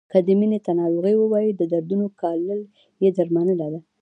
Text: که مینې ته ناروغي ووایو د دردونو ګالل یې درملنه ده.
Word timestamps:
که 0.11 0.19
مینې 0.39 0.59
ته 0.65 0.71
ناروغي 0.81 1.13
ووایو 1.17 1.57
د 1.59 1.61
دردونو 1.71 2.05
ګالل 2.19 2.61
یې 3.01 3.09
درملنه 3.15 3.55
ده. 3.73 3.79